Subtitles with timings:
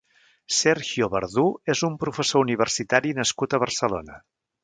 [0.59, 1.43] Sergio Verdú
[1.75, 4.19] és un professor universitari nascut a Barcelona.